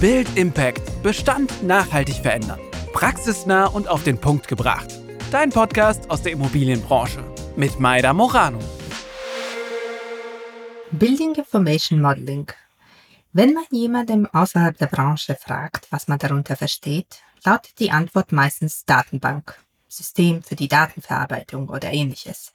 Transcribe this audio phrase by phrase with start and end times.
[0.00, 1.02] Build Impact.
[1.02, 2.60] Bestand nachhaltig verändern.
[2.92, 4.92] Praxisnah und auf den Punkt gebracht.
[5.30, 7.22] Dein Podcast aus der Immobilienbranche.
[7.56, 8.58] Mit Maida Morano.
[10.90, 12.50] Building Information Modeling.
[13.32, 18.84] Wenn man jemandem außerhalb der Branche fragt, was man darunter versteht, lautet die Antwort meistens
[18.84, 19.58] Datenbank,
[19.88, 22.52] System für die Datenverarbeitung oder ähnliches.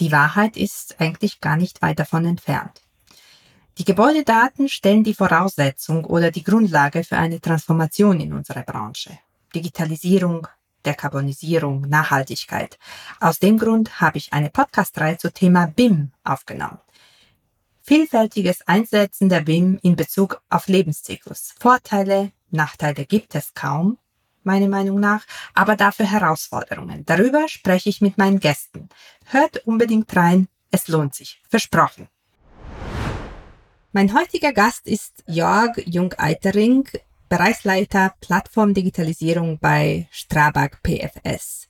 [0.00, 2.82] Die Wahrheit ist eigentlich gar nicht weit davon entfernt.
[3.80, 9.18] Die Gebäudedaten stellen die Voraussetzung oder die Grundlage für eine Transformation in unserer Branche.
[9.54, 10.46] Digitalisierung,
[10.84, 12.78] Dekarbonisierung, Nachhaltigkeit.
[13.20, 16.76] Aus dem Grund habe ich eine Podcast-Reihe zum Thema BIM aufgenommen.
[17.80, 21.54] Vielfältiges Einsetzen der BIM in Bezug auf Lebenszyklus.
[21.58, 23.96] Vorteile, Nachteile gibt es kaum,
[24.42, 25.24] meiner Meinung nach,
[25.54, 27.06] aber dafür Herausforderungen.
[27.06, 28.90] Darüber spreche ich mit meinen Gästen.
[29.24, 31.40] Hört unbedingt rein, es lohnt sich.
[31.48, 32.08] Versprochen.
[33.92, 36.88] Mein heutiger Gast ist Jörg Jung-Eitering,
[37.28, 41.66] Bereichsleiter Plattformdigitalisierung bei Strabag PFS.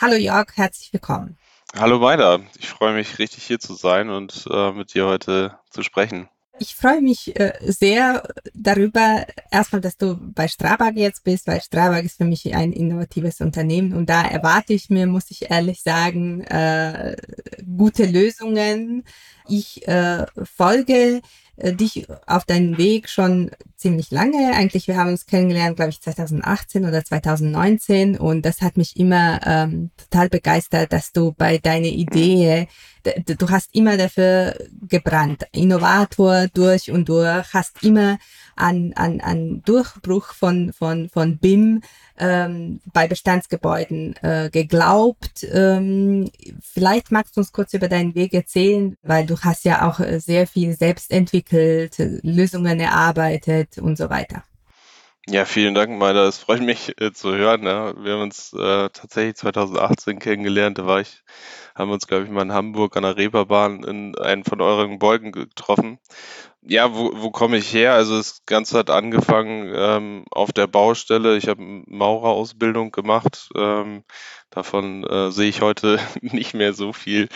[0.00, 1.38] Hallo Jörg, herzlich willkommen.
[1.78, 5.84] Hallo Maida, ich freue mich richtig hier zu sein und äh, mit dir heute zu
[5.84, 6.28] sprechen.
[6.58, 8.22] Ich freue mich äh, sehr
[8.54, 13.40] darüber, erstmal, dass du bei Strabag jetzt bist, weil Strabag ist für mich ein innovatives
[13.40, 17.16] Unternehmen und da erwarte ich mir, muss ich ehrlich sagen, äh,
[17.76, 19.04] gute Lösungen.
[19.48, 21.20] Ich äh, folge
[21.56, 24.52] äh, dich auf deinen Weg schon ziemlich lange.
[24.54, 29.40] Eigentlich, wir haben uns kennengelernt, glaube ich, 2018 oder 2019 und das hat mich immer
[29.44, 32.68] ähm, total begeistert, dass du bei deiner Idee,
[33.26, 34.54] du hast immer dafür
[34.88, 38.18] gebrannt, Innovator durch und durch, hast immer
[38.56, 41.82] an, an, an Durchbruch von, von, von BIM
[42.18, 45.46] ähm, bei Bestandsgebäuden äh, geglaubt.
[45.52, 50.00] Ähm, vielleicht magst du uns kurz über deinen Weg erzählen, weil du hast ja auch
[50.00, 54.42] äh, sehr viel selbst entwickelt, Lösungen erarbeitet und so weiter.
[55.28, 56.24] Ja, vielen Dank, Maida.
[56.26, 57.64] Es freut mich äh, zu hören.
[57.64, 57.94] Ja.
[58.02, 60.78] Wir haben uns äh, tatsächlich 2018 kennengelernt.
[60.78, 61.24] Da war ich,
[61.74, 65.00] haben wir uns, glaube ich, mal in Hamburg an der Reeperbahn in einen von euren
[65.00, 65.98] Beugen getroffen.
[66.62, 67.94] Ja, wo, wo komme ich her?
[67.94, 71.36] Also das Ganze hat angefangen ähm, auf der Baustelle.
[71.36, 73.48] Ich habe Maurerausbildung gemacht.
[73.56, 74.04] Ähm,
[74.50, 77.28] davon äh, sehe ich heute nicht mehr so viel.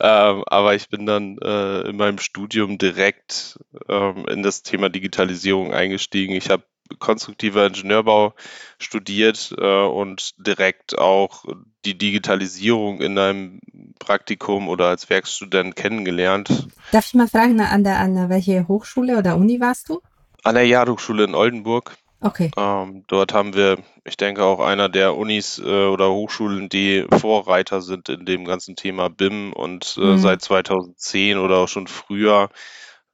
[0.00, 5.72] Ähm, aber ich bin dann äh, in meinem Studium direkt ähm, in das Thema Digitalisierung
[5.72, 6.34] eingestiegen.
[6.34, 6.64] Ich habe
[6.98, 8.34] konstruktiver Ingenieurbau
[8.78, 11.44] studiert äh, und direkt auch
[11.84, 13.60] die Digitalisierung in einem
[13.98, 16.68] Praktikum oder als Werkstudent kennengelernt.
[16.92, 20.00] Darf ich mal fragen, an der, an welche Hochschule oder Uni warst du?
[20.44, 21.96] An der Jadhochschule in Oldenburg.
[22.20, 22.52] Okay.
[22.56, 27.80] Ähm, dort haben wir, ich denke, auch einer der Unis äh, oder Hochschulen, die Vorreiter
[27.80, 30.18] sind in dem ganzen Thema BIM und äh, mhm.
[30.18, 32.48] seit 2010 oder auch schon früher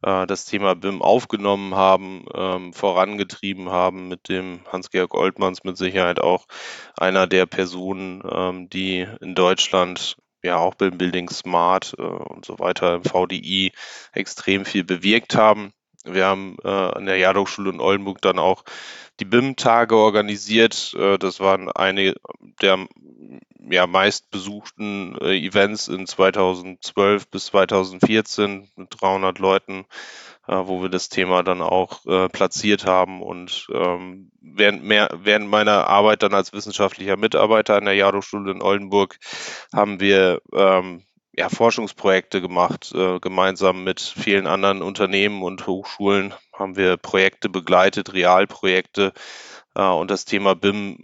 [0.02, 6.20] äh, das Thema BIM aufgenommen haben, ähm, vorangetrieben haben mit dem Hans-Georg Oltmanns mit Sicherheit
[6.20, 6.46] auch
[6.96, 12.58] einer der Personen, ähm, die in Deutschland ja auch beim Building Smart äh, und so
[12.58, 13.72] weiter im VDI
[14.12, 15.72] extrem viel bewirkt haben.
[16.04, 18.64] Wir haben äh, an der Jadhochschule in Oldenburg dann auch
[19.20, 20.94] die BIM-Tage organisiert.
[20.96, 22.14] Äh, das waren eine
[22.62, 22.86] der
[23.70, 29.86] ja, meistbesuchten äh, Events in 2012 bis 2014 mit 300 Leuten,
[30.46, 33.22] äh, wo wir das Thema dann auch äh, platziert haben.
[33.22, 38.62] Und ähm, während, mehr, während meiner Arbeit dann als wissenschaftlicher Mitarbeiter an der Jadowschule in
[38.62, 39.18] Oldenburg
[39.72, 41.04] haben wir ähm,
[41.38, 42.92] ja, Forschungsprojekte gemacht.
[42.94, 49.12] Äh, gemeinsam mit vielen anderen Unternehmen und Hochschulen haben wir Projekte begleitet, Realprojekte.
[49.76, 50.98] Äh, und das Thema BIM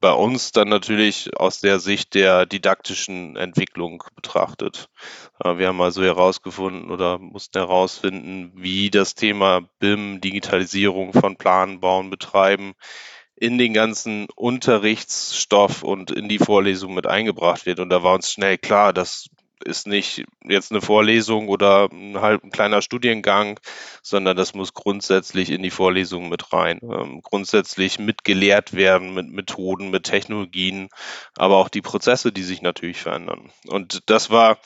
[0.00, 4.88] bei uns dann natürlich aus der Sicht der didaktischen Entwicklung betrachtet.
[5.42, 11.80] Äh, wir haben also herausgefunden oder mussten herausfinden, wie das Thema BIM, Digitalisierung von Planen,
[11.80, 12.74] Bauen, Betreiben
[13.34, 17.80] in den ganzen Unterrichtsstoff und in die Vorlesung mit eingebracht wird.
[17.80, 19.28] Und da war uns schnell klar, dass
[19.68, 23.60] ist nicht jetzt eine Vorlesung oder ein, halb, ein kleiner Studiengang,
[24.02, 26.80] sondern das muss grundsätzlich in die Vorlesung mit rein.
[26.82, 30.88] Ähm, grundsätzlich mitgelehrt werden mit Methoden, mit Technologien,
[31.36, 33.52] aber auch die Prozesse, die sich natürlich verändern.
[33.66, 34.58] Und das war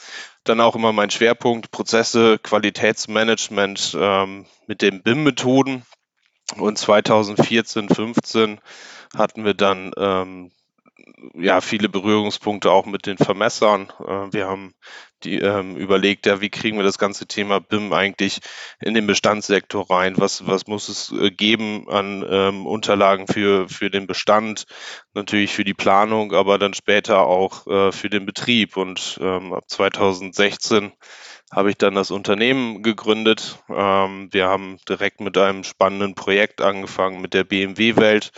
[0.44, 5.82] dann auch immer mein Schwerpunkt, Prozesse, Qualitätsmanagement ähm, mit den BIM-Methoden.
[6.56, 8.60] Und 2014, 15
[9.16, 10.50] hatten wir dann ähm,
[11.34, 13.92] ja, viele Berührungspunkte auch mit den Vermessern.
[14.00, 14.74] Äh, wir haben
[15.24, 18.40] die ähm, überlegt, ja, wie kriegen wir das ganze Thema BIM eigentlich
[18.80, 20.14] in den Bestandssektor rein?
[20.18, 24.64] Was, was muss es äh, geben an ähm, Unterlagen für, für den Bestand?
[25.14, 28.76] Natürlich für die Planung, aber dann später auch äh, für den Betrieb.
[28.76, 30.92] Und ähm, ab 2016
[31.52, 33.58] habe ich dann das Unternehmen gegründet.
[33.68, 38.32] Ähm, wir haben direkt mit einem spannenden Projekt angefangen mit der BMW-Welt.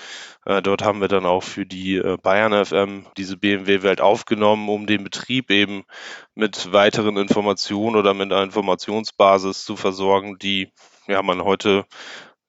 [0.45, 4.87] Äh, dort haben wir dann auch für die äh, Bayern FM diese BMW-Welt aufgenommen, um
[4.87, 5.85] den Betrieb eben
[6.35, 10.73] mit weiteren Informationen oder mit einer Informationsbasis zu versorgen, die
[11.07, 11.85] ja, man heute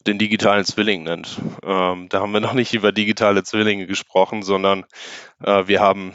[0.07, 1.39] den digitalen Zwilling nennt.
[1.63, 4.85] Ähm, da haben wir noch nicht über digitale Zwillinge gesprochen, sondern
[5.43, 6.13] äh, wir haben,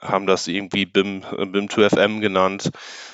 [0.00, 2.70] haben das irgendwie BIM, BIM2FM genannt.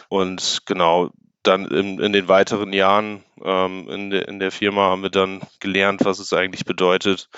[0.08, 1.10] Und genau,
[1.42, 5.40] dann in, in den weiteren Jahren ähm, in, de, in der Firma haben wir dann
[5.60, 7.28] gelernt, was es eigentlich bedeutet,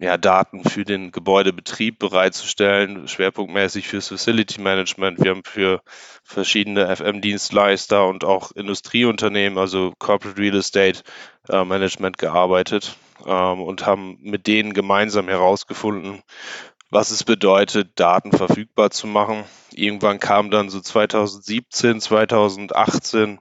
[0.00, 5.18] ja, Daten für den Gebäudebetrieb bereitzustellen, schwerpunktmäßig fürs Facility Management.
[5.22, 5.82] Wir haben für
[6.22, 11.02] verschiedene FM-Dienstleister und auch Industrieunternehmen, also Corporate Real Estate
[11.48, 12.96] äh, Management gearbeitet
[13.26, 16.22] ähm, und haben mit denen gemeinsam herausgefunden,
[16.90, 19.44] was es bedeutet, Daten verfügbar zu machen.
[19.72, 23.40] Irgendwann kam dann so 2017, 2018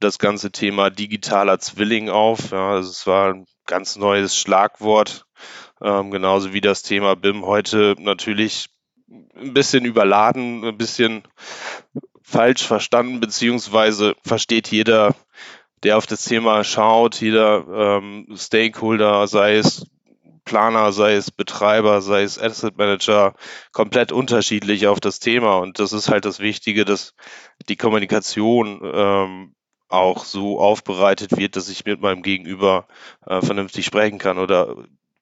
[0.00, 2.50] das ganze Thema digitaler Zwilling auf.
[2.50, 5.26] Ja, also es war ein ganz neues Schlagwort,
[5.80, 8.68] ähm, genauso wie das Thema BIM heute natürlich
[9.34, 11.22] ein bisschen überladen, ein bisschen
[12.22, 15.14] falsch verstanden, beziehungsweise versteht jeder,
[15.82, 19.86] der auf das Thema schaut, jeder ähm, Stakeholder, sei es
[20.44, 23.34] Planer, sei es Betreiber, sei es Asset Manager,
[23.72, 25.58] komplett unterschiedlich auf das Thema.
[25.58, 27.14] Und das ist halt das Wichtige, dass
[27.68, 29.54] die Kommunikation ähm,
[29.88, 32.86] auch so aufbereitet wird, dass ich mit meinem Gegenüber
[33.26, 34.76] äh, vernünftig sprechen kann oder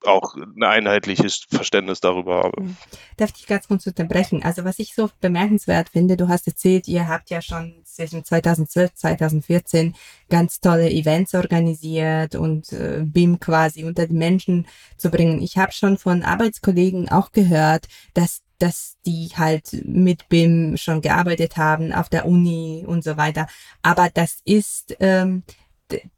[0.06, 2.62] auch ein einheitliches Verständnis darüber habe.
[2.62, 2.76] Hm.
[3.16, 4.42] Darf ich ganz kurz unterbrechen?
[4.42, 8.94] Also was ich so bemerkenswert finde, du hast erzählt, ihr habt ja schon zwischen 2012,
[8.94, 9.94] 2014
[10.28, 14.66] ganz tolle Events organisiert und äh, BIM quasi unter die Menschen
[14.96, 15.42] zu bringen.
[15.42, 21.56] Ich habe schon von Arbeitskollegen auch gehört, dass dass die halt mit BIM schon gearbeitet
[21.56, 23.48] haben auf der Uni und so weiter.
[23.82, 25.42] Aber das ist ähm,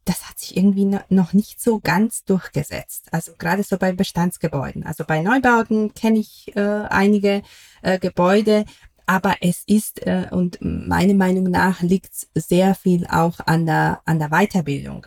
[0.04, 3.08] das hat sich irgendwie noch nicht so ganz durchgesetzt.
[3.12, 4.84] Also gerade so bei Bestandsgebäuden.
[4.84, 7.42] Also bei Neubauten kenne ich äh, einige
[7.82, 8.64] äh, Gebäude,
[9.06, 14.18] aber es ist, äh, und meiner Meinung nach liegt sehr viel auch an der, an
[14.18, 15.06] der Weiterbildung.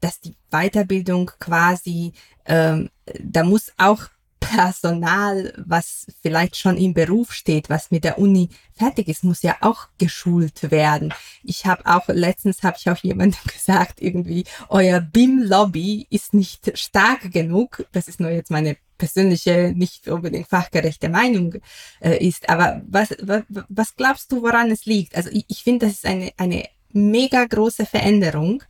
[0.00, 2.12] Dass die Weiterbildung quasi,
[2.44, 2.90] ähm,
[3.20, 4.02] da muss auch
[4.42, 9.56] Personal, was vielleicht schon im Beruf steht, was mit der Uni fertig ist, muss ja
[9.60, 11.14] auch geschult werden.
[11.42, 16.78] Ich habe auch letztens habe ich auch jemandem gesagt, irgendwie euer BIM Lobby ist nicht
[16.78, 17.86] stark genug.
[17.92, 21.54] Das ist nur jetzt meine persönliche, nicht unbedingt fachgerechte Meinung
[22.00, 22.48] äh, ist.
[22.48, 25.16] Aber was, was was glaubst du, woran es liegt?
[25.16, 28.62] Also ich, ich finde, das ist eine eine mega große Veränderung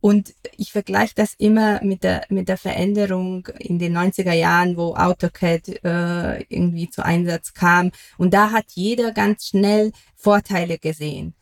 [0.00, 4.94] und ich vergleiche das immer mit der, mit der Veränderung in den 90er Jahren, wo
[4.94, 7.90] AutoCAD äh, irgendwie zu Einsatz kam.
[8.16, 11.34] Und da hat jeder ganz schnell Vorteile gesehen.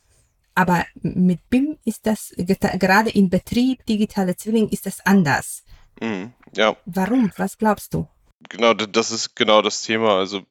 [0.55, 5.63] Aber mit BIM ist das, gerade in Betrieb, digitale Zwilling, ist das anders.
[6.01, 6.75] Mhm, ja.
[6.85, 7.31] Warum?
[7.37, 8.07] Was glaubst du?
[8.49, 10.17] Genau, das ist genau das Thema.
[10.17, 10.41] Also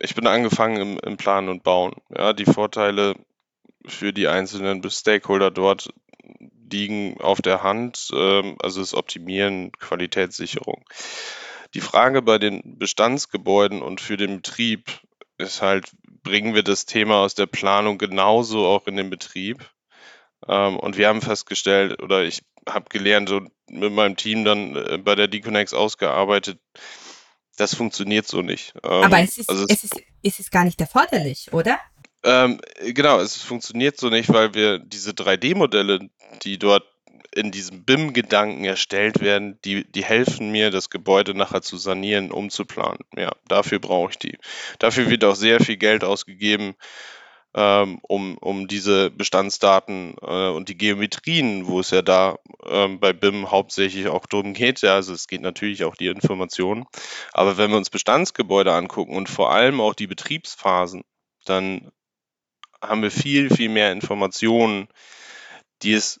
[0.00, 1.94] ich bin angefangen im, im Planen und Bauen.
[2.16, 3.14] Ja, die Vorteile
[3.86, 5.92] für die einzelnen Stakeholder dort
[6.70, 10.84] liegen auf der Hand, ähm, also das Optimieren, Qualitätssicherung.
[11.74, 14.90] Die Frage bei den Bestandsgebäuden und für den Betrieb
[15.38, 15.90] ist halt,
[16.22, 19.68] bringen wir das Thema aus der Planung genauso auch in den Betrieb?
[20.48, 24.98] Ähm, und wir haben festgestellt, oder ich habe gelernt und mit meinem Team dann äh,
[24.98, 26.58] bei der Deconex ausgearbeitet,
[27.56, 28.74] das funktioniert so nicht.
[28.82, 31.78] Ähm, Aber es ist, also es, es, ist, es ist gar nicht erforderlich, oder?
[32.24, 36.08] Ähm, genau, es funktioniert so nicht, weil wir diese 3D-Modelle,
[36.42, 36.84] die dort
[37.34, 43.00] in diesem BIM-Gedanken erstellt werden, die, die helfen mir, das Gebäude nachher zu sanieren, umzuplanen.
[43.16, 44.38] Ja, dafür brauche ich die.
[44.78, 46.74] Dafür wird auch sehr viel Geld ausgegeben,
[47.54, 53.12] ähm, um, um diese Bestandsdaten äh, und die Geometrien, wo es ja da ähm, bei
[53.12, 54.80] BIM hauptsächlich auch drum geht.
[54.80, 56.86] Ja, also es geht natürlich auch die Informationen.
[57.32, 61.02] Aber wenn wir uns Bestandsgebäude angucken und vor allem auch die Betriebsphasen,
[61.44, 61.90] dann
[62.88, 64.88] haben wir viel, viel mehr Informationen,
[65.82, 66.20] die es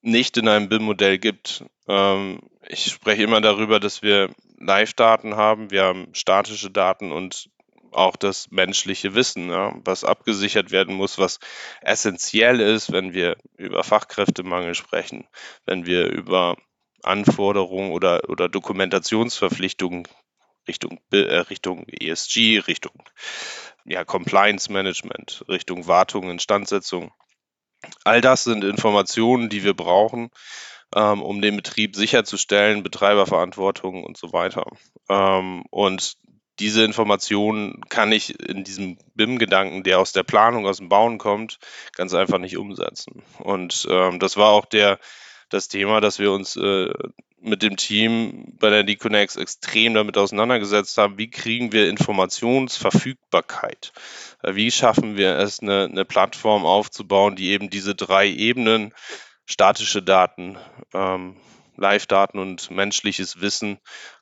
[0.00, 1.64] nicht in einem BIM-Modell gibt.
[1.88, 7.50] Ähm, ich spreche immer darüber, dass wir Live-Daten haben, wir haben statische Daten und
[7.92, 9.50] auch das menschliche Wissen,
[9.84, 11.40] was abgesichert werden muss, was
[11.82, 15.26] essentiell ist, wenn wir über Fachkräftemangel sprechen,
[15.66, 16.56] wenn wir über
[17.02, 20.08] Anforderungen oder, oder Dokumentationsverpflichtungen
[20.68, 23.02] Richtung, äh, Richtung ESG, Richtung
[23.84, 27.12] ja, Compliance Management, Richtung Wartung, Instandsetzung.
[28.04, 30.30] All das sind Informationen, die wir brauchen,
[30.94, 34.66] ähm, um den Betrieb sicherzustellen, Betreiberverantwortung und so weiter.
[35.08, 36.16] Ähm, und
[36.58, 41.58] diese Informationen kann ich in diesem BIM-Gedanken, der aus der Planung, aus dem Bauen kommt,
[41.96, 43.22] ganz einfach nicht umsetzen.
[43.38, 44.98] Und ähm, das war auch der,
[45.52, 46.92] das Thema, dass wir uns äh,
[47.40, 53.92] mit dem Team bei der Deconex extrem damit auseinandergesetzt haben, wie kriegen wir Informationsverfügbarkeit?
[54.42, 58.94] Äh, wie schaffen wir es, eine, eine Plattform aufzubauen, die eben diese drei Ebenen,
[59.44, 60.56] statische Daten,
[60.94, 61.36] ähm,
[61.76, 63.78] Live-Daten und menschliches Wissen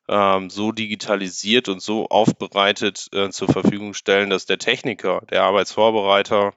[0.09, 6.55] ähm, so digitalisiert und so aufbereitet äh, zur Verfügung stellen, dass der Techniker, der Arbeitsvorbereiter,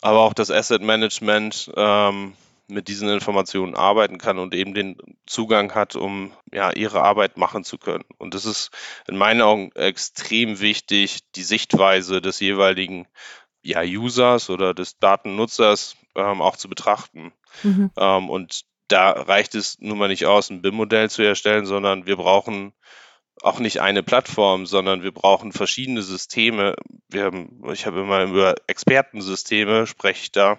[0.00, 2.34] aber auch das Asset Management ähm,
[2.68, 4.96] mit diesen Informationen arbeiten kann und eben den
[5.26, 8.04] Zugang hat, um ja ihre Arbeit machen zu können.
[8.18, 8.70] Und das ist
[9.08, 13.06] in meinen Augen extrem wichtig, die Sichtweise des jeweiligen
[13.62, 17.32] ja, Users oder des Datennutzers ähm, auch zu betrachten.
[17.62, 17.90] Mhm.
[17.96, 22.16] Ähm, und da reicht es nun mal nicht aus, ein BIM-Modell zu erstellen, sondern wir
[22.16, 22.72] brauchen
[23.42, 26.74] auch nicht eine Plattform, sondern wir brauchen verschiedene Systeme.
[27.08, 30.58] Wir haben, ich habe immer über Expertensysteme spreche ich da.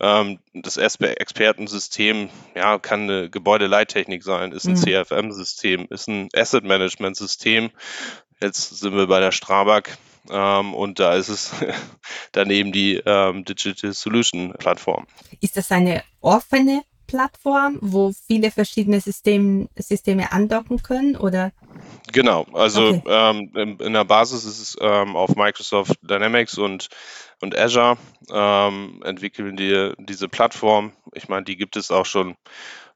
[0.00, 4.76] Ähm, das Expertensystem ja, kann eine Gebäudeleittechnik sein, ist ein mhm.
[4.76, 7.70] CFM-System, ist ein Asset-Management-System.
[8.40, 9.98] Jetzt sind wir bei der Strabag
[10.30, 11.52] ähm, und da ist es
[12.32, 15.06] daneben die ähm, Digital Solution Plattform.
[15.40, 21.52] Ist das eine offene Plattform, wo viele verschiedene System, Systeme andocken können oder?
[22.12, 23.02] Genau, also okay.
[23.08, 26.88] ähm, in, in, der Basis ist es ähm, auf Microsoft Dynamics und,
[27.40, 27.96] und Azure
[28.30, 30.92] ähm, entwickeln die diese Plattform.
[31.14, 32.36] Ich meine, die gibt es auch schon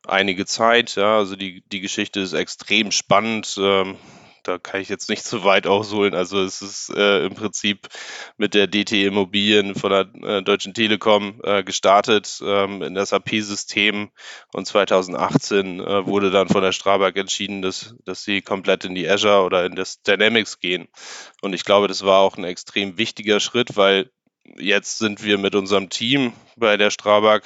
[0.06, 0.96] einige Zeit.
[0.96, 3.56] Ja, also die, die Geschichte ist extrem spannend.
[3.58, 3.96] Ähm,
[4.42, 6.14] da kann ich jetzt nicht zu weit ausholen.
[6.14, 7.88] Also es ist äh, im Prinzip
[8.36, 14.10] mit der DT Immobilien von der äh, Deutschen Telekom äh, gestartet ähm, in SAP-System
[14.52, 19.08] und 2018 äh, wurde dann von der Strabag entschieden, dass, dass sie komplett in die
[19.08, 20.88] Azure oder in das Dynamics gehen.
[21.40, 24.10] Und ich glaube, das war auch ein extrem wichtiger Schritt, weil
[24.56, 27.42] jetzt sind wir mit unserem Team bei der Strabag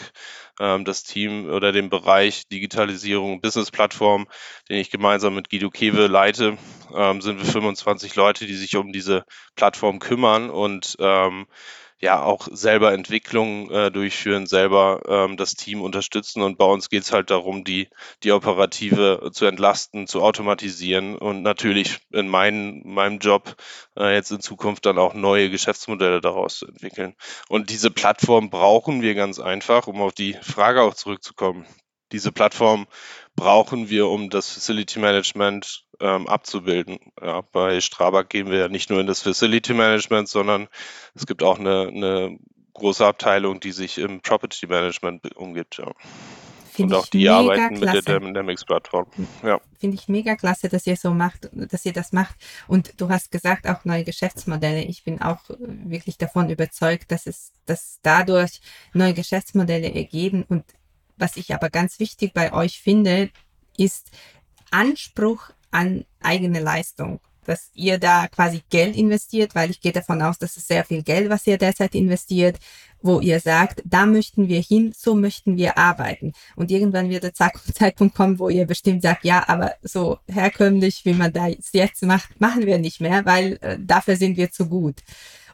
[0.60, 4.26] ähm, das Team oder den Bereich Digitalisierung, Business-Plattform,
[4.68, 6.56] den ich gemeinsam mit Guido Kewe leite,
[6.94, 9.24] ähm, sind wir 25 Leute, die sich um diese
[9.54, 10.50] Plattform kümmern.
[10.50, 11.46] Und ähm,
[11.98, 16.42] ja auch selber Entwicklungen äh, durchführen, selber ähm, das Team unterstützen.
[16.42, 17.88] Und bei uns geht es halt darum, die,
[18.22, 23.56] die Operative zu entlasten, zu automatisieren und natürlich in mein, meinem Job
[23.96, 27.14] äh, jetzt in Zukunft dann auch neue Geschäftsmodelle daraus zu entwickeln.
[27.48, 31.66] Und diese Plattform brauchen wir ganz einfach, um auf die Frage auch zurückzukommen.
[32.12, 32.86] Diese Plattform
[33.34, 36.98] brauchen wir, um das Facility Management ähm, abzubilden.
[37.20, 40.68] Ja, bei Strabag gehen wir ja nicht nur in das Facility Management, sondern
[41.14, 42.38] es gibt auch eine, eine
[42.74, 45.78] große Abteilung, die sich im Property Management umgibt.
[45.78, 45.92] Ja.
[46.78, 47.96] Und auch die arbeiten klasse.
[47.96, 49.06] mit der Dynamics-Plattform.
[49.42, 49.60] Ja.
[49.78, 52.34] Finde ich mega klasse, dass ihr so macht, dass ihr das macht.
[52.68, 54.82] Und du hast gesagt, auch neue Geschäftsmodelle.
[54.82, 58.60] Ich bin auch wirklich davon überzeugt, dass es, dass dadurch
[58.92, 60.44] neue Geschäftsmodelle ergeben.
[60.48, 60.64] Und
[61.16, 63.30] was ich aber ganz wichtig bei euch finde,
[63.76, 64.10] ist
[64.70, 67.20] Anspruch an eigene Leistung.
[67.44, 71.04] Dass ihr da quasi Geld investiert, weil ich gehe davon aus, dass es sehr viel
[71.04, 72.58] Geld, was ihr derzeit investiert,
[73.00, 76.32] wo ihr sagt, da möchten wir hin, so möchten wir arbeiten.
[76.56, 77.34] Und irgendwann wird der
[77.74, 82.40] Zeitpunkt kommen, wo ihr bestimmt sagt, ja, aber so herkömmlich, wie man das jetzt macht,
[82.40, 85.02] machen wir nicht mehr, weil äh, dafür sind wir zu gut.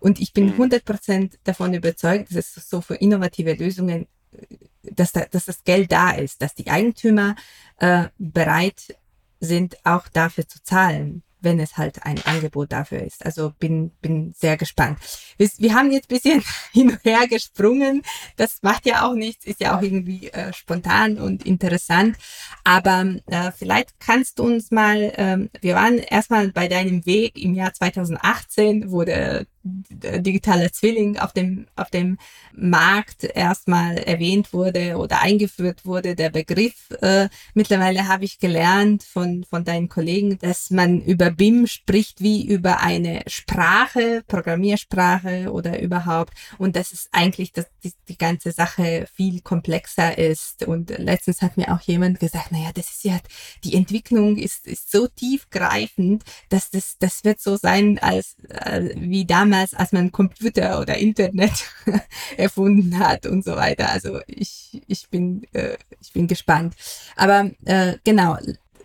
[0.01, 1.31] Und ich bin 100% mhm.
[1.45, 6.13] davon überzeugt, dass es so für innovative Lösungen äh, dass, da, dass das Geld da
[6.13, 7.37] ist, dass die Eigentümer
[7.79, 8.97] äh, bereit
[9.41, 13.25] sind, auch dafür zu zahlen wenn es halt ein Angebot dafür ist.
[13.27, 14.99] Also bin, bin sehr gespannt.
[15.37, 18.03] Wir, wir haben jetzt bisschen hin und her gesprungen.
[18.37, 22.17] Das macht ja auch nichts, ist ja auch irgendwie äh, spontan und interessant.
[22.65, 27.55] Aber äh, vielleicht kannst du uns mal, ähm, wir waren erstmal bei deinem Weg im
[27.55, 32.19] Jahr 2018, wo der, der digitale Zwilling auf dem, auf dem
[32.53, 36.91] Markt erstmal erwähnt wurde oder eingeführt wurde, der Begriff.
[37.01, 42.47] Äh, mittlerweile habe ich gelernt von, von deinen Kollegen, dass man über BIM spricht wie
[42.47, 46.35] über eine Sprache, Programmiersprache oder überhaupt.
[46.59, 50.65] Und dass es eigentlich dass die, die ganze Sache viel komplexer ist.
[50.65, 53.19] Und letztens hat mir auch jemand gesagt, naja, das ist ja,
[53.65, 59.25] die Entwicklung ist, ist so tiefgreifend, dass das, das wird so sein, als äh, wie
[59.25, 61.53] damals, als man Computer oder Internet
[62.37, 63.91] erfunden hat und so weiter.
[63.91, 66.75] Also ich, ich bin, äh, ich bin gespannt.
[67.17, 68.37] Aber äh, genau,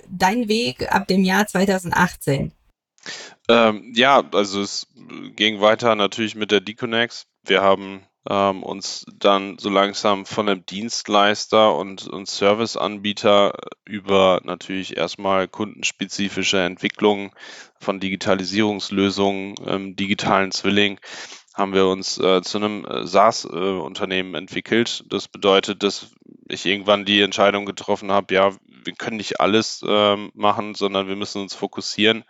[0.09, 2.51] dein Weg ab dem Jahr 2018?
[3.50, 4.88] Ähm, ja, also es
[5.36, 7.27] ging weiter natürlich mit der Deconex.
[7.45, 13.53] Wir haben ähm, uns dann so langsam von einem Dienstleister und, und Serviceanbieter
[13.86, 17.31] über natürlich erstmal kundenspezifische Entwicklungen
[17.79, 21.00] von Digitalisierungslösungen, ähm, digitalen Zwilling,
[21.53, 25.05] haben wir uns äh, zu einem äh, SaaS-Unternehmen äh, entwickelt.
[25.10, 26.12] Das bedeutet, dass
[26.48, 28.51] ich irgendwann die Entscheidung getroffen habe, ja,
[28.84, 32.24] wir können nicht alles ähm, machen, sondern wir müssen uns fokussieren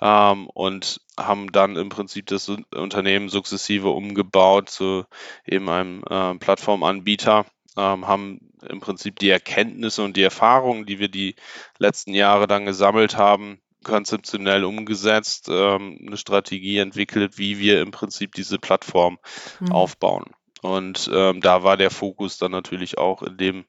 [0.00, 5.04] ähm, und haben dann im Prinzip das Unternehmen sukzessive umgebaut zu
[5.46, 7.46] eben einem äh, Plattformanbieter,
[7.76, 11.34] ähm, haben im Prinzip die Erkenntnisse und die Erfahrungen, die wir die
[11.78, 18.32] letzten Jahre dann gesammelt haben, konzeptionell umgesetzt, ähm, eine Strategie entwickelt, wie wir im Prinzip
[18.34, 19.18] diese Plattform
[19.60, 19.72] mhm.
[19.72, 20.24] aufbauen.
[20.62, 23.64] Und ähm, da war der Fokus dann natürlich auch in dem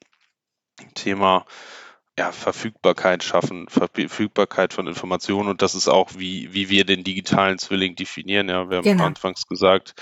[0.93, 1.45] Thema
[2.17, 7.57] ja, Verfügbarkeit schaffen, Verfügbarkeit von Informationen und das ist auch, wie, wie wir den digitalen
[7.57, 8.49] Zwilling definieren.
[8.49, 9.05] Ja, wir haben genau.
[9.05, 9.95] anfangs gesagt,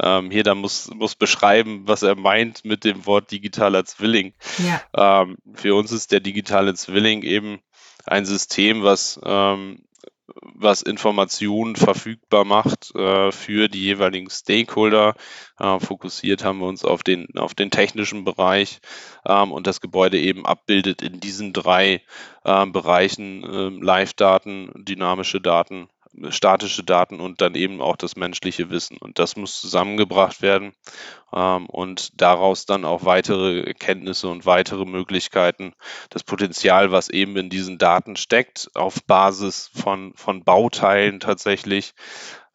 [0.00, 4.34] ähm, hier, da muss, muss beschreiben, was er meint mit dem Wort digitaler Zwilling.
[4.58, 5.22] Ja.
[5.22, 7.58] Ähm, für uns ist der digitale Zwilling eben
[8.04, 9.85] ein System, was ähm,
[10.42, 15.14] was Informationen verfügbar macht äh, für die jeweiligen Stakeholder.
[15.58, 18.80] Äh, fokussiert haben wir uns auf den, auf den technischen Bereich
[19.26, 22.02] ähm, und das Gebäude eben abbildet in diesen drei
[22.44, 25.88] äh, Bereichen ähm, Live-Daten, dynamische Daten
[26.30, 28.96] statische Daten und dann eben auch das menschliche Wissen.
[28.98, 30.72] Und das muss zusammengebracht werden
[31.32, 35.72] ähm, und daraus dann auch weitere Erkenntnisse und weitere Möglichkeiten,
[36.10, 41.94] das Potenzial, was eben in diesen Daten steckt, auf Basis von, von Bauteilen tatsächlich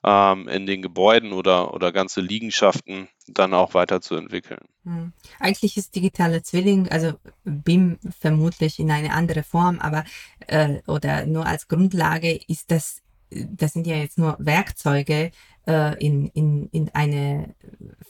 [0.03, 4.61] ähm, in den Gebäuden oder, oder ganze Liegenschaften dann auch weiterzuentwickeln.
[4.83, 5.13] Hm.
[5.39, 7.13] Eigentlich ist digitale Zwilling, also
[7.43, 10.03] BIM vermutlich in eine andere Form, aber
[10.47, 13.00] äh, oder nur als Grundlage ist das
[13.31, 15.31] das sind ja jetzt nur Werkzeuge
[15.67, 17.55] äh, in, in, in eine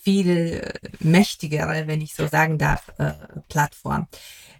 [0.01, 3.13] viel mächtigere, wenn ich so sagen darf, äh,
[3.49, 4.07] Plattform.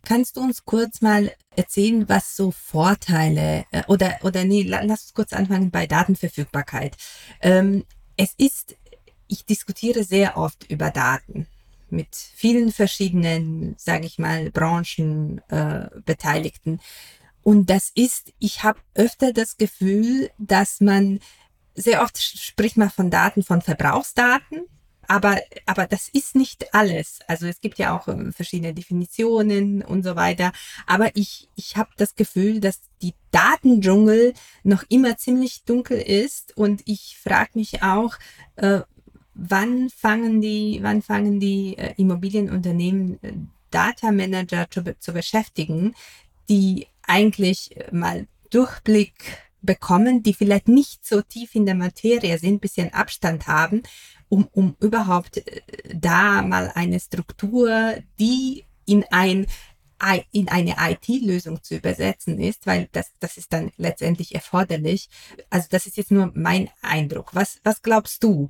[0.04, 5.14] Kannst du uns kurz mal erzählen, was so Vorteile äh, oder oder nee, lass uns
[5.14, 6.98] kurz anfangen bei Datenverfügbarkeit.
[7.42, 7.86] Ähm,
[8.18, 8.76] es ist,
[9.28, 11.48] ich diskutiere sehr oft über Daten
[11.90, 16.80] mit vielen verschiedenen, sage ich mal, Branchen äh, Beteiligten.
[17.44, 21.20] Und das ist, ich habe öfter das Gefühl, dass man
[21.76, 24.66] sehr oft spricht man von Daten, von Verbrauchsdaten,
[25.08, 27.20] aber, aber das ist nicht alles.
[27.28, 30.54] Also es gibt ja auch ähm, verschiedene Definitionen und so weiter.
[30.88, 36.82] Aber ich, ich habe das Gefühl, dass die Datendschungel noch immer ziemlich dunkel ist und
[36.86, 38.16] ich frage mich auch,
[38.56, 38.82] äh,
[39.34, 43.34] wann fangen die, wann fangen die äh, Immobilienunternehmen äh,
[43.70, 45.94] Data Manager zu, zu beschäftigen,
[46.48, 49.14] die eigentlich mal Durchblick
[49.62, 53.84] bekommen, die vielleicht nicht so tief in der Materie sind, bisschen Abstand haben,
[54.30, 55.62] um, um überhaupt äh,
[55.94, 59.48] da mal eine Struktur, die in ein
[60.32, 65.10] in eine IT-Lösung zu übersetzen ist, weil das, das ist dann letztendlich erforderlich.
[65.52, 67.36] Also das ist jetzt nur mein Eindruck.
[67.36, 68.50] Was, was glaubst du?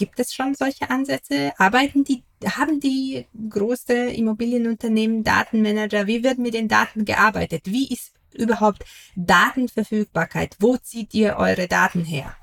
[0.00, 1.52] Gibt es schon solche Ansätze?
[1.58, 2.24] Arbeiten die,
[2.56, 6.06] haben die große Immobilienunternehmen Datenmanager?
[6.06, 7.66] Wie wird mit den Daten gearbeitet?
[7.66, 8.82] Wie ist überhaupt
[9.14, 10.56] Datenverfügbarkeit?
[10.58, 12.34] Wo zieht ihr eure Daten her?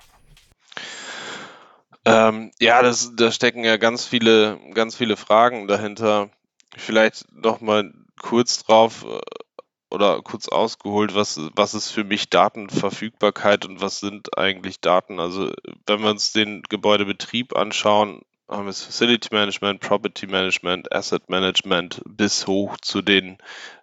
[2.06, 6.30] Ähm, ja, das, da stecken ja ganz viele, ganz viele Fragen dahinter.
[6.76, 9.20] Vielleicht noch mal kurz drauf äh,
[9.90, 15.20] oder kurz ausgeholt, was, was ist für mich Datenverfügbarkeit und was sind eigentlich Daten?
[15.20, 15.52] Also
[15.86, 22.48] wenn wir uns den Gebäudebetrieb anschauen, haben wir Facility Management, Property Management, Asset Management bis
[22.48, 23.38] hoch zu den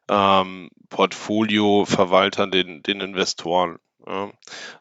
[0.09, 3.79] ähm, Portfolio-Verwaltern, den, den Investoren.
[4.07, 4.31] Ja.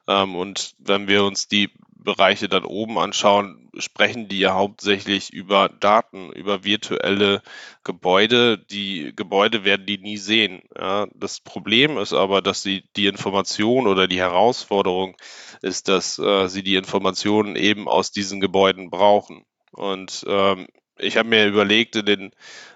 [0.08, 1.70] Ähm, und wenn wir uns die
[2.04, 7.42] Bereiche dann oben anschauen, sprechen die ja hauptsächlich über Daten, über virtuelle
[7.84, 8.58] Gebäude.
[8.58, 10.62] Die Gebäude werden die nie sehen.
[10.78, 11.08] Ja.
[11.16, 15.16] Das Problem ist aber, dass sie die Information oder die Herausforderung
[15.62, 19.46] ist, dass äh, sie die Informationen eben aus diesen Gebäuden brauchen.
[19.72, 22.32] Und ähm, ich habe mir überlegt in den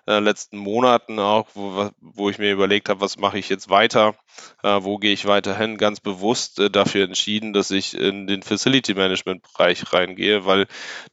[0.07, 4.15] äh, letzten Monaten auch, wo, wo ich mir überlegt habe, was mache ich jetzt weiter,
[4.63, 8.93] äh, wo gehe ich weiterhin, ganz bewusst äh, dafür entschieden, dass ich in den Facility
[8.93, 10.67] Management Bereich reingehe, weil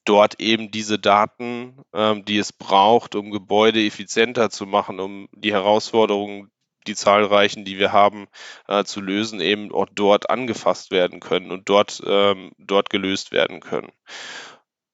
[0.04, 5.52] dort eben diese Daten, ähm, die es braucht, um Gebäude effizienter zu machen, um die
[5.52, 6.50] Herausforderungen
[6.86, 8.26] die zahlreichen, die wir haben,
[8.68, 13.60] äh, zu lösen, eben auch dort angefasst werden können und dort, ähm, dort gelöst werden
[13.60, 13.90] können.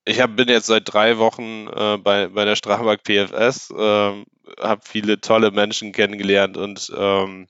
[0.05, 4.25] Ich hab, bin jetzt seit drei Wochen äh, bei, bei der Strabag PFS, ähm,
[4.59, 7.49] habe viele tolle Menschen kennengelernt und ähm,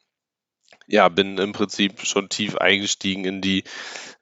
[0.90, 3.62] ja, bin im Prinzip schon tief eingestiegen in die,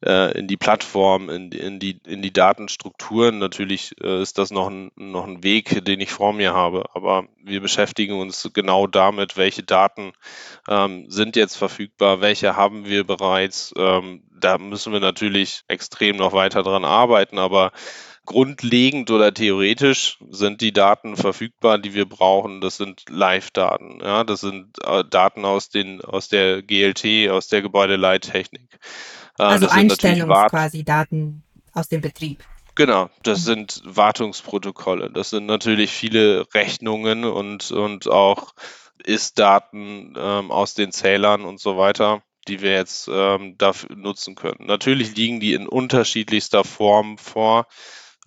[0.04, 3.38] äh, in die Plattform, in, in, die, in die Datenstrukturen.
[3.38, 7.26] Natürlich äh, ist das noch ein, noch ein Weg, den ich vor mir habe, aber
[7.42, 10.12] wir beschäftigen uns genau damit, welche Daten
[10.68, 13.72] ähm, sind jetzt verfügbar, welche haben wir bereits.
[13.76, 17.72] Ähm, da müssen wir natürlich extrem noch weiter dran arbeiten, aber
[18.28, 22.60] grundlegend oder theoretisch sind die Daten verfügbar, die wir brauchen.
[22.60, 24.00] Das sind Live-Daten.
[24.02, 28.78] Ja, das sind äh, Daten aus den aus der GLT, aus der Gebäudeleittechnik.
[29.38, 32.44] Äh, also Einstellungs quasi Daten aus dem Betrieb.
[32.74, 35.10] Genau, das sind Wartungsprotokolle.
[35.10, 38.52] Das sind natürlich viele Rechnungen und, und auch
[39.02, 44.66] Ist-Daten ähm, aus den Zählern und so weiter, die wir jetzt ähm, dafür nutzen können.
[44.66, 47.66] Natürlich liegen die in unterschiedlichster Form vor.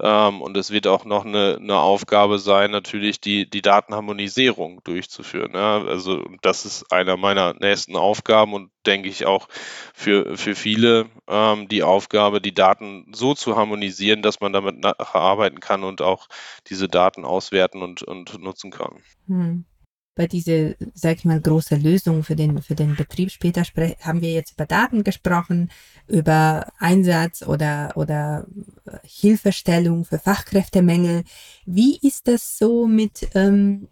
[0.02, 5.52] Ähm, und es wird auch noch eine, eine Aufgabe sein, natürlich die, die Datenharmonisierung durchzuführen.
[5.54, 5.84] Ja?
[5.84, 9.48] Also das ist einer meiner nächsten Aufgaben und denke ich auch
[9.94, 15.22] für, für viele ähm, die Aufgabe, die Daten so zu harmonisieren, dass man damit nachher
[15.22, 16.28] arbeiten kann und auch
[16.68, 19.04] diese Daten auswerten und, und nutzen kann.
[19.28, 19.66] Hm
[20.16, 23.64] bei dieser, sag ich mal, große Lösung für den, für den Betrieb später
[24.02, 25.72] haben wir jetzt über Daten gesprochen,
[26.08, 28.48] über Einsatz oder, oder
[28.86, 31.24] äh, Hilfestellung für Fachkräftemängel.
[31.66, 33.88] Wie ist das so mit ähm,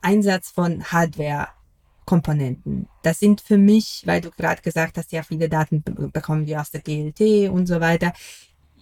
[0.00, 2.88] Einsatz von Hardware-Komponenten?
[3.02, 6.70] Das sind für mich, weil du gerade gesagt hast, ja, viele Daten bekommen wir aus
[6.70, 8.14] der GLT und so weiter.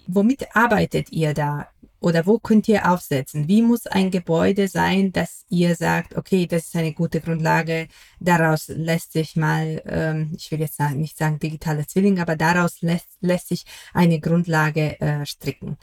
[0.07, 1.69] Womit arbeitet ihr da?
[2.01, 3.49] Oder wo könnt ihr aufsetzen?
[3.49, 7.89] Wie muss ein Gebäude sein, dass ihr sagt, okay, das ist eine gute Grundlage,
[8.21, 13.09] daraus lässt sich mal, ähm, ich will jetzt nicht sagen digitale Zwilling, aber daraus lässt,
[13.21, 15.77] lässt sich eine Grundlage äh, stricken.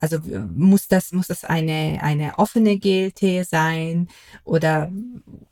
[0.00, 0.18] Also
[0.54, 4.08] muss das, muss das eine, eine offene GLT sein?
[4.44, 4.90] Oder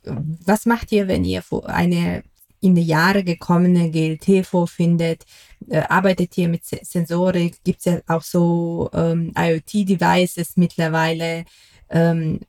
[0.03, 2.23] was macht ihr, wenn ihr eine
[2.61, 5.25] in die Jahre gekommene GLT vorfindet?
[5.67, 7.63] Äh, arbeitet ihr mit Sensorik?
[7.63, 11.45] Gibt es ja auch so ähm, IoT-Devices mittlerweile?
[11.89, 12.39] Ähm,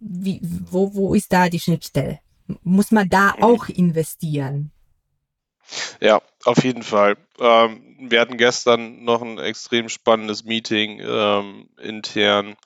[0.00, 2.18] wie, wo, wo ist da die Schnittstelle?
[2.64, 4.72] Muss man da auch investieren?
[6.00, 7.16] Ja, auf jeden Fall.
[7.38, 12.56] Ähm, wir hatten gestern noch ein extrem spannendes Meeting ähm, intern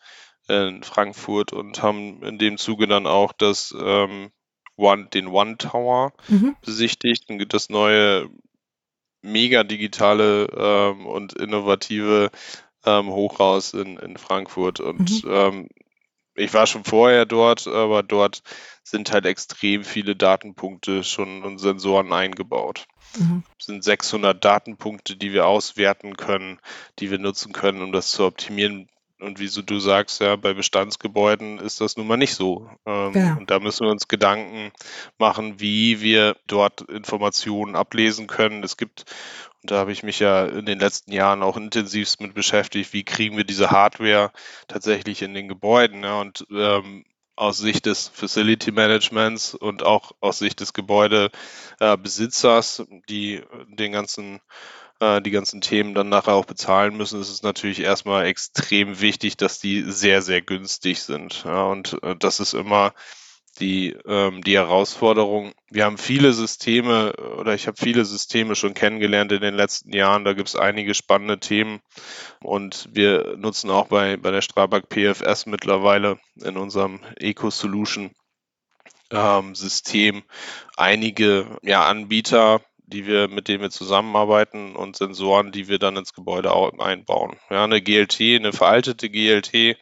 [0.49, 4.31] in Frankfurt und haben in dem Zuge dann auch das ähm,
[4.77, 6.57] One, den One Tower mhm.
[6.65, 8.29] besichtigt und das neue
[9.23, 12.31] mega digitale ähm, und innovative
[12.85, 14.81] ähm, Hochhaus in, in Frankfurt.
[14.81, 15.31] Und mhm.
[15.31, 15.69] ähm,
[16.35, 18.43] ich war schon vorher dort, aber dort
[18.83, 22.87] sind halt extrem viele Datenpunkte schon und Sensoren eingebaut.
[23.19, 23.43] Mhm.
[23.59, 26.61] Es sind 600 Datenpunkte, die wir auswerten können,
[26.99, 28.89] die wir nutzen können, um das zu optimieren,
[29.21, 32.69] und wie du sagst, ja, bei Bestandsgebäuden ist das nun mal nicht so.
[32.85, 33.37] Ähm, ja.
[33.37, 34.73] Und da müssen wir uns Gedanken
[35.19, 38.63] machen, wie wir dort Informationen ablesen können.
[38.63, 39.05] Es gibt,
[39.63, 43.05] und da habe ich mich ja in den letzten Jahren auch intensivst mit beschäftigt, wie
[43.05, 44.33] kriegen wir diese Hardware
[44.69, 46.03] tatsächlich in den Gebäuden.
[46.03, 47.05] Ja, und ähm,
[47.37, 54.41] aus Sicht des Facility Managements und auch aus Sicht des Gebäudebesitzers, die den ganzen
[55.01, 59.37] äh, die ganzen Themen dann nachher auch bezahlen müssen, ist es natürlich erstmal extrem wichtig,
[59.37, 61.45] dass die sehr, sehr günstig sind.
[61.45, 62.95] Ja, und äh, das ist immer
[63.61, 65.53] die, ähm, die Herausforderung.
[65.71, 70.25] Wir haben viele Systeme oder ich habe viele Systeme schon kennengelernt in den letzten Jahren.
[70.25, 71.81] Da gibt es einige spannende Themen
[72.43, 78.11] und wir nutzen auch bei, bei der Strabag PFS mittlerweile in unserem Eco-Solution
[79.11, 80.23] ähm, System
[80.77, 86.13] einige ja, Anbieter, die wir, mit denen wir zusammenarbeiten und Sensoren, die wir dann ins
[86.13, 87.37] Gebäude einbauen.
[87.51, 89.77] Ja, eine GLT, eine veraltete GLT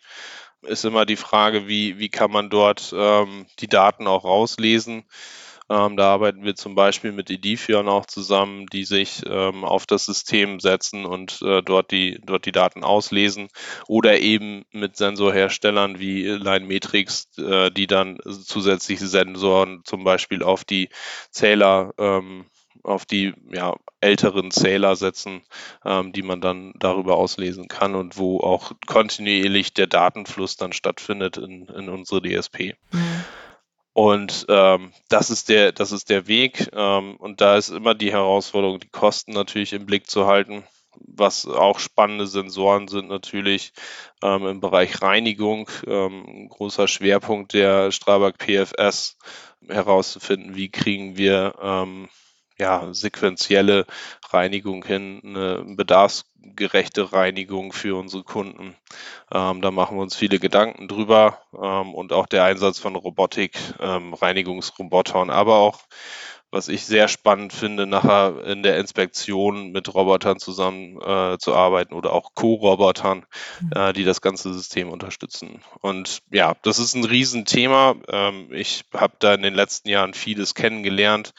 [0.62, 5.04] ist immer die Frage, wie, wie kann man dort ähm, die Daten auch rauslesen.
[5.70, 10.04] Ähm, da arbeiten wir zum Beispiel mit Edifion auch zusammen, die sich ähm, auf das
[10.04, 13.48] System setzen und äh, dort, die, dort die Daten auslesen.
[13.88, 20.90] Oder eben mit Sensorherstellern wie Linemetrix, äh, die dann zusätzliche Sensoren zum Beispiel auf die
[21.30, 22.44] Zähler ähm,
[22.84, 25.42] auf die ja, älteren Zähler setzen,
[25.84, 31.36] ähm, die man dann darüber auslesen kann und wo auch kontinuierlich der Datenfluss dann stattfindet
[31.38, 32.74] in, in unsere DSP.
[32.92, 33.24] Mhm.
[33.94, 36.68] Und ähm, das ist der, das ist der Weg.
[36.72, 40.64] Ähm, und da ist immer die Herausforderung, die Kosten natürlich im Blick zu halten.
[40.96, 43.72] Was auch spannende Sensoren sind natürlich
[44.22, 45.70] ähm, im Bereich Reinigung.
[45.86, 49.16] Ähm, ein großer Schwerpunkt der Strabag PFS
[49.68, 52.08] herauszufinden, wie kriegen wir ähm,
[52.58, 53.86] ja, sequentielle
[54.30, 58.76] Reinigung hin, eine bedarfsgerechte Reinigung für unsere Kunden.
[59.32, 63.58] Ähm, da machen wir uns viele Gedanken drüber ähm, und auch der Einsatz von Robotik,
[63.80, 65.80] ähm, Reinigungsrobotern, aber auch
[66.54, 71.94] was ich sehr spannend finde, nachher in der Inspektion mit Robotern zusammen äh, zu arbeiten
[71.94, 73.26] oder auch Co-Robotern,
[73.60, 73.70] mhm.
[73.74, 75.62] äh, die das ganze System unterstützen.
[75.80, 77.96] Und ja, das ist ein Riesenthema.
[78.08, 81.34] Ähm, ich habe da in den letzten Jahren vieles kennengelernt.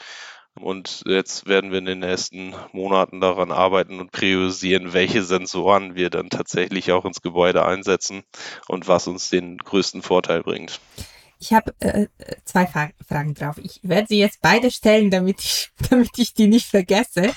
[0.60, 6.10] Und jetzt werden wir in den nächsten Monaten daran arbeiten und priorisieren, welche Sensoren wir
[6.10, 8.22] dann tatsächlich auch ins Gebäude einsetzen
[8.66, 10.80] und was uns den größten Vorteil bringt.
[11.38, 12.06] Ich habe äh,
[12.44, 13.58] zwei Fra Fragen drauf.
[13.58, 17.34] Ich werde sie jetzt beide stellen, damit ich, damit ich die nicht vergesse.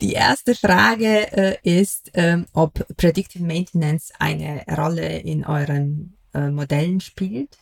[0.00, 7.00] Die erste Frage äh, ist, ähm, ob Predictive Maintenance eine Rolle in euren äh, Modellen
[7.00, 7.58] spielt.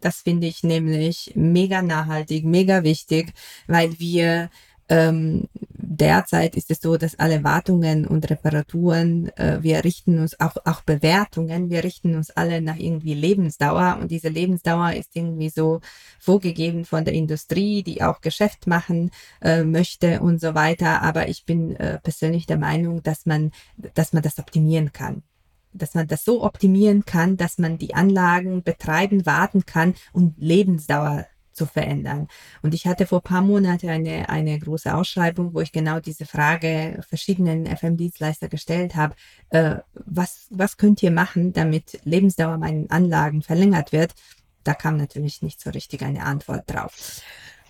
[0.00, 3.32] Das finde ich nämlich mega nachhaltig, mega wichtig,
[3.66, 4.50] weil wir
[4.88, 10.56] ähm, derzeit ist es so, dass alle Wartungen und Reparaturen, äh, wir richten uns auch,
[10.64, 15.80] auch Bewertungen, wir richten uns alle nach irgendwie Lebensdauer und diese Lebensdauer ist irgendwie so
[16.18, 21.02] vorgegeben von der Industrie, die auch Geschäft machen äh, möchte und so weiter.
[21.02, 23.52] Aber ich bin äh, persönlich der Meinung, dass man,
[23.94, 25.22] dass man das optimieren kann
[25.74, 31.26] dass man das so optimieren kann, dass man die Anlagen betreiben, warten kann und Lebensdauer
[31.54, 32.28] zu verändern.
[32.62, 37.00] Und ich hatte vor paar Monaten eine, eine große Ausschreibung, wo ich genau diese Frage
[37.08, 39.14] verschiedenen FM-Dienstleister gestellt habe.
[39.50, 44.14] Äh, was, was könnt ihr machen, damit Lebensdauer meinen Anlagen verlängert wird?
[44.64, 47.22] Da kam natürlich nicht so richtig eine Antwort drauf.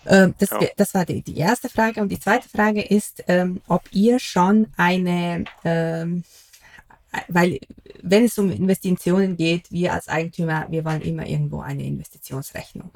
[0.04, 0.60] Äh, das, ja.
[0.76, 2.00] das war die, die erste Frage.
[2.00, 6.24] Und die zweite Frage ist, ähm, ob ihr schon eine, ähm,
[7.28, 7.60] weil
[8.02, 12.90] wenn es um Investitionen geht, wir als Eigentümer, wir wollen immer irgendwo eine Investitionsrechnung.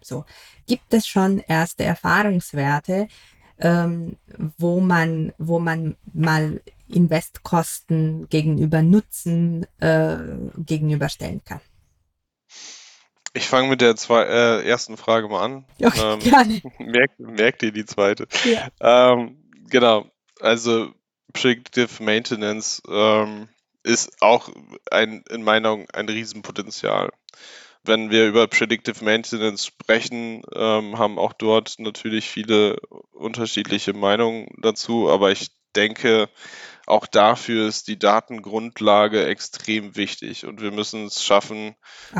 [0.00, 0.24] So
[0.66, 3.08] gibt es schon erste Erfahrungswerte,
[3.58, 4.16] ähm,
[4.56, 10.18] wo man, wo man mal Investkosten gegenüber Nutzen äh,
[10.56, 11.60] gegenüberstellen kann.
[13.34, 15.64] Ich fange mit der zwei, äh, ersten Frage mal an.
[15.82, 16.62] Okay, ähm.
[16.78, 18.26] Merkt, merkt ihr die zweite?
[18.44, 19.12] Ja.
[19.12, 19.36] Ähm,
[19.68, 20.06] genau.
[20.40, 20.92] Also
[21.32, 23.48] Predictive Maintenance ähm,
[23.88, 24.50] ist auch
[24.90, 27.10] ein, in meinen Augen ein Riesenpotenzial
[27.84, 32.76] wenn wir über Predictive Maintenance sprechen, ähm, haben auch dort natürlich viele
[33.12, 36.28] unterschiedliche Meinungen dazu, aber ich denke,
[36.86, 41.76] auch dafür ist die Datengrundlage extrem wichtig und wir müssen es schaffen,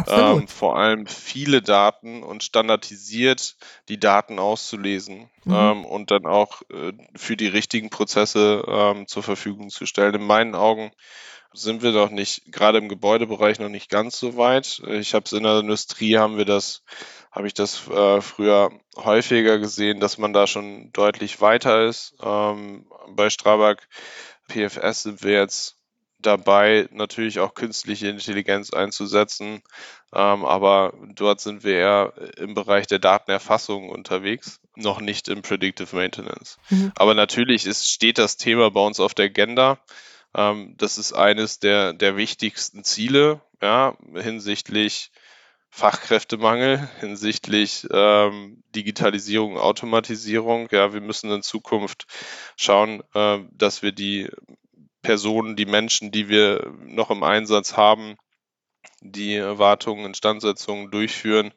[0.06, 3.56] ähm, vor allem viele Daten und standardisiert
[3.88, 5.54] die Daten auszulesen mhm.
[5.54, 10.14] ähm, und dann auch äh, für die richtigen Prozesse ähm, zur Verfügung zu stellen.
[10.14, 10.90] In meinen Augen
[11.52, 14.82] sind wir doch nicht, gerade im Gebäudebereich noch nicht ganz so weit.
[14.88, 16.82] Ich habe es in der Industrie, haben wir das,
[17.30, 22.14] habe ich das äh, früher häufiger gesehen, dass man da schon deutlich weiter ist.
[22.22, 23.88] Ähm, bei Strabag
[24.48, 25.78] PFS sind wir jetzt
[26.20, 29.62] dabei, natürlich auch künstliche Intelligenz einzusetzen.
[30.12, 35.94] Ähm, aber dort sind wir eher im Bereich der Datenerfassung unterwegs, noch nicht im Predictive
[35.94, 36.58] Maintenance.
[36.70, 36.92] Mhm.
[36.96, 39.78] Aber natürlich ist, steht das Thema bei uns auf der Agenda.
[40.34, 45.10] Ähm, das ist eines der, der wichtigsten Ziele, ja, hinsichtlich
[45.70, 50.68] Fachkräftemangel, hinsichtlich ähm, Digitalisierung, Automatisierung.
[50.70, 52.06] Ja, wir müssen in Zukunft
[52.56, 54.28] schauen, äh, dass wir die
[55.02, 58.16] Personen, die Menschen, die wir noch im Einsatz haben,
[59.00, 61.52] die Wartungen, Instandsetzungen durchführen,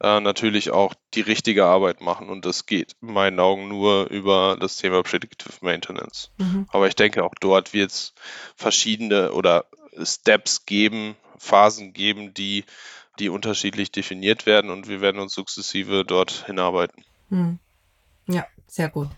[0.00, 2.28] äh, natürlich auch die richtige Arbeit machen.
[2.28, 6.30] Und das geht in meinen Augen nur über das Thema Predictive Maintenance.
[6.38, 6.66] Mhm.
[6.70, 8.14] Aber ich denke, auch dort wird es
[8.56, 9.66] verschiedene oder
[10.02, 12.64] Steps geben, Phasen geben, die,
[13.18, 17.04] die unterschiedlich definiert werden und wir werden uns sukzessive dort hinarbeiten.
[17.30, 17.58] Mhm.
[18.28, 19.08] Ja, sehr gut.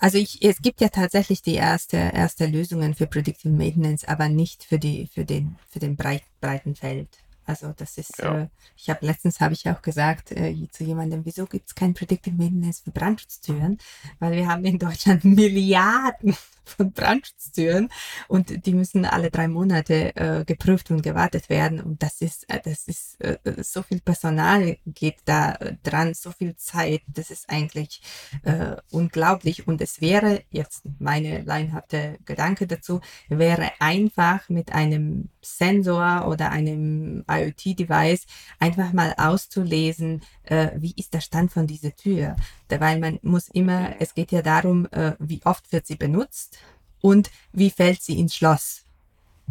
[0.00, 4.64] Also ich, es gibt ja tatsächlich die erste, erste Lösungen für Predictive Maintenance, aber nicht
[4.64, 7.08] für die, für den, für den breit, breiten Feld.
[7.44, 8.42] Also das ist, ja.
[8.42, 11.94] äh, ich habe letztens habe ich auch gesagt äh, zu jemandem, wieso gibt es kein
[11.94, 13.78] Predictive Maintenance für Brandschutztüren?
[14.18, 17.88] Weil wir haben in Deutschland Milliarden von Brandschutztüren
[18.28, 21.80] und die müssen alle drei Monate äh, geprüft und gewartet werden.
[21.80, 26.56] Und das ist äh, das ist äh, so viel Personal geht da dran so viel
[26.56, 27.02] Zeit.
[27.06, 28.02] Das ist eigentlich
[28.42, 29.66] äh, unglaublich.
[29.66, 37.24] Und es wäre jetzt meine leinhafte Gedanke dazu wäre einfach mit einem Sensor oder einem
[37.28, 38.26] IoT-Device
[38.58, 42.36] einfach mal auszulesen äh, wie ist der Stand von dieser Tür
[42.80, 46.58] weil man muss immer, es geht ja darum, äh, wie oft wird sie benutzt
[47.00, 48.84] und wie fällt sie ins Schloss.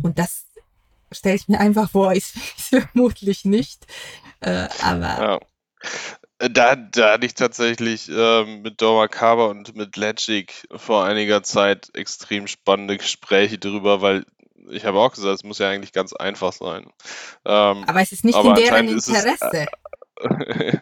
[0.01, 0.45] Und das
[1.11, 3.85] stelle ich mir einfach vor, ist vermutlich nicht.
[4.39, 5.39] Äh, aber ja.
[6.49, 11.91] Da, da hatte ich tatsächlich äh, mit Dora Kaber und mit Legic vor einiger Zeit
[11.93, 14.25] extrem spannende Gespräche darüber, weil
[14.69, 16.85] ich habe auch gesagt, es muss ja eigentlich ganz einfach sein.
[17.45, 19.67] Ähm, aber es ist nicht in deren Interesse.
[19.67, 19.67] Es,
[20.21, 20.77] Äh,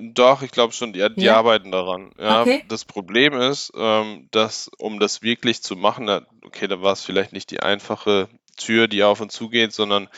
[0.00, 1.36] doch, ich glaube schon, die, die Ja?
[1.36, 2.12] arbeiten daran.
[2.18, 2.62] Ja, Okay.
[2.68, 6.08] das Problem ist, ähm, dass um das wirklich zu machen,
[6.44, 10.08] okay, da war es vielleicht nicht die einfache Tür, die auf und zu geht, sondern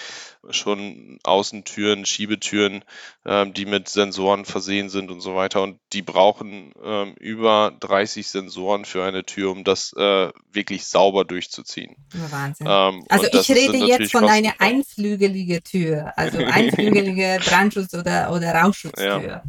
[0.50, 2.84] schon Außentüren, Schiebetüren,
[3.24, 5.62] ähm, die mit Sensoren versehen sind und so weiter.
[5.62, 11.24] Und die brauchen ähm, über 30 Sensoren für eine Tür, um das äh, wirklich sauber
[11.24, 11.96] durchzuziehen.
[12.30, 12.66] Wahnsinn.
[12.68, 14.64] Ähm, Also ich rede jetzt von einer Kosten.
[14.64, 19.22] einflügelige Tür, also einflügelige Brandschutz- oder, oder Rauchschutztür.
[19.22, 19.42] Ja,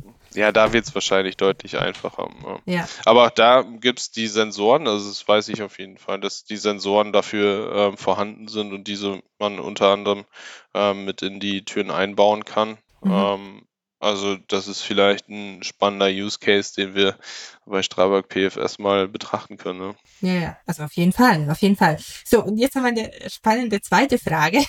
[0.52, 2.30] da wird es wahrscheinlich deutlich einfacher.
[2.45, 2.73] Ja.
[2.73, 2.89] Ja.
[3.06, 6.45] Aber auch da gibt es die Sensoren, also das weiß ich auf jeden Fall, dass
[6.45, 10.26] die Sensoren dafür ähm, vorhanden sind und diese man unter anderem
[10.73, 12.78] ähm, mit in die Türen einbauen kann.
[13.02, 13.12] Mhm.
[13.12, 13.67] Ähm,
[14.00, 17.17] also das ist vielleicht ein spannender Use Case, den wir
[17.65, 19.80] bei Strabag PFS mal betrachten können.
[19.80, 19.95] Ne?
[20.21, 21.97] ja, ja, also auf jeden Fall, auf jeden Fall.
[22.23, 24.63] So, und jetzt haben wir eine spannende zweite Frage.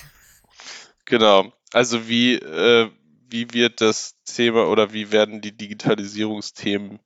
[1.04, 1.52] Genau.
[1.72, 2.90] Also wie, äh,
[3.30, 7.00] wie wird das Thema oder wie werden die Digitalisierungsthemen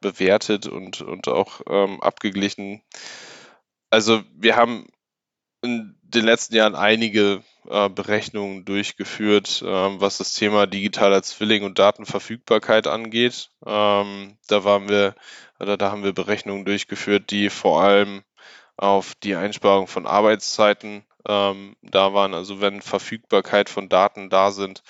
[0.00, 2.82] bewertet und, und auch ähm, abgeglichen?
[3.90, 4.88] Also wir haben
[5.62, 11.78] in den letzten Jahren einige äh, Berechnungen durchgeführt, ähm, was das Thema digitaler Zwilling und
[11.78, 13.50] Datenverfügbarkeit angeht.
[13.66, 15.14] Ähm, da waren wir,
[15.58, 18.22] oder da haben wir Berechnungen durchgeführt, die vor allem
[18.76, 22.34] auf die Einsparung von Arbeitszeiten ähm, da waren.
[22.34, 24.82] Also wenn Verfügbarkeit von Daten da sind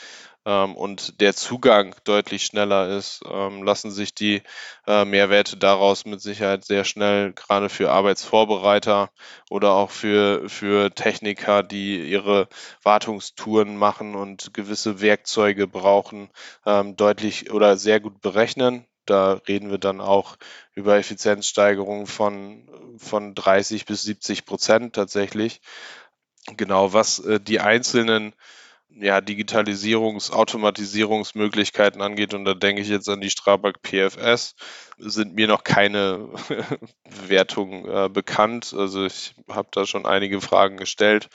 [0.46, 4.42] ähm, und der Zugang deutlich schneller ist, ähm, lassen sich die
[4.86, 9.10] äh, Mehrwerte daraus mit Sicherheit sehr schnell gerade für Arbeitsvorbereiter
[9.50, 12.48] oder auch für, für Techniker, die ihre
[12.82, 16.30] Wartungstouren machen und gewisse Werkzeuge brauchen,
[16.66, 18.86] ähm, deutlich oder sehr gut berechnen.
[19.06, 20.36] Da reden wir dann auch
[20.74, 25.60] über Effizienzsteigerungen von, von 30 bis 70 Prozent tatsächlich.
[26.56, 28.34] Genau, was äh, die einzelnen
[29.00, 34.54] ja, Digitalisierungs-, Automatisierungsmöglichkeiten angeht, und da denke ich jetzt an die Strabag PFS,
[34.98, 36.28] sind mir noch keine
[37.04, 38.74] Bewertungen äh, bekannt.
[38.76, 41.28] Also ich habe da schon einige Fragen gestellt,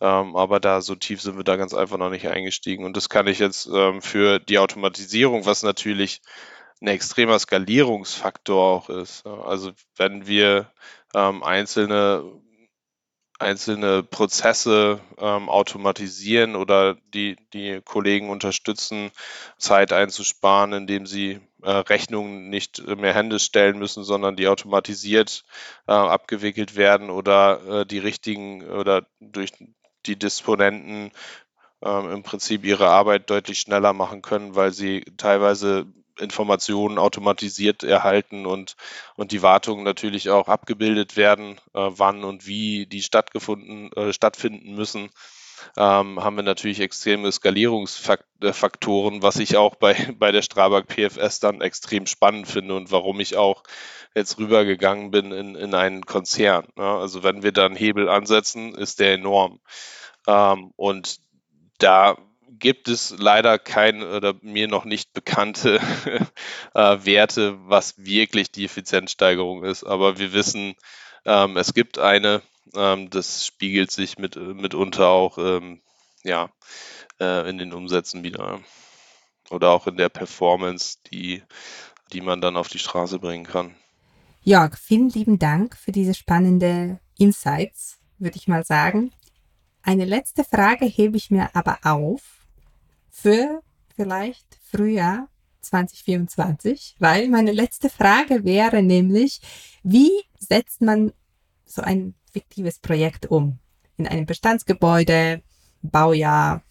[0.00, 2.84] ähm, aber da so tief sind wir da ganz einfach noch nicht eingestiegen.
[2.84, 6.20] Und das kann ich jetzt ähm, für die Automatisierung, was natürlich
[6.80, 9.26] ein extremer Skalierungsfaktor auch ist.
[9.26, 10.70] Also wenn wir
[11.14, 12.24] ähm, einzelne
[13.44, 19.10] einzelne Prozesse ähm, automatisieren oder die, die Kollegen unterstützen,
[19.58, 25.44] Zeit einzusparen, indem sie äh, Rechnungen nicht mehr händisch stellen müssen, sondern die automatisiert
[25.86, 29.52] äh, abgewickelt werden oder äh, die richtigen oder durch
[30.06, 31.12] die Disponenten
[31.82, 35.86] ähm, im Prinzip ihre Arbeit deutlich schneller machen können, weil sie teilweise
[36.20, 38.76] Informationen automatisiert erhalten und,
[39.16, 44.74] und die Wartungen natürlich auch abgebildet werden, äh, wann und wie die stattgefunden, äh, stattfinden
[44.74, 45.10] müssen,
[45.76, 51.60] ähm, haben wir natürlich extreme Skalierungsfaktoren, was ich auch bei, bei der Strabag PFS dann
[51.60, 53.62] extrem spannend finde und warum ich auch
[54.14, 56.66] jetzt rübergegangen bin in, in einen Konzern.
[56.76, 56.84] Ne?
[56.84, 59.60] Also wenn wir da einen Hebel ansetzen, ist der enorm.
[60.26, 61.18] Ähm, und
[61.78, 62.16] da
[62.58, 65.80] gibt es leider kein oder mir noch nicht bekannte
[66.74, 69.84] äh, Werte, was wirklich die Effizienzsteigerung ist.
[69.84, 70.74] Aber wir wissen,
[71.24, 72.42] ähm, es gibt eine.
[72.74, 75.80] Ähm, das spiegelt sich mit, mitunter auch ähm,
[76.22, 76.50] ja,
[77.20, 78.60] äh, in den Umsätzen wieder.
[79.50, 81.42] Oder auch in der Performance, die,
[82.12, 83.76] die man dann auf die Straße bringen kann.
[84.42, 89.12] Jörg, vielen lieben Dank für diese spannende Insights, würde ich mal sagen.
[89.82, 92.43] Eine letzte Frage hebe ich mir aber auf
[93.14, 93.62] für
[93.94, 95.28] vielleicht Frühjahr
[95.60, 99.40] 2024, weil meine letzte Frage wäre nämlich,
[99.82, 101.12] wie setzt man
[101.64, 103.58] so ein fiktives Projekt um?
[103.96, 105.42] In einem Bestandsgebäude,
[105.80, 106.62] Baujahr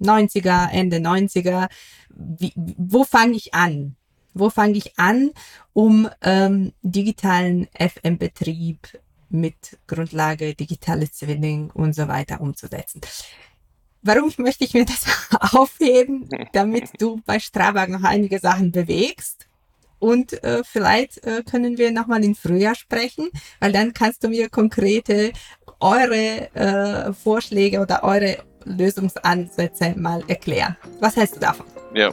[0.00, 1.68] 90er, Ende 90er.
[2.08, 3.96] Wie, wo fange ich an?
[4.32, 5.30] Wo fange ich an,
[5.74, 13.02] um ähm, digitalen FM-Betrieb mit Grundlage digitales Zwilling und so weiter umzusetzen?
[14.02, 15.04] Warum möchte ich mir das
[15.54, 16.28] aufheben?
[16.52, 19.46] Damit du bei Strabag noch einige Sachen bewegst.
[19.98, 24.48] Und äh, vielleicht äh, können wir nochmal im Frühjahr sprechen, weil dann kannst du mir
[24.48, 25.32] konkrete
[25.78, 30.76] eure äh, Vorschläge oder eure Lösungsansätze mal erklären.
[31.00, 31.66] Was hältst du davon?
[31.94, 32.12] Ja,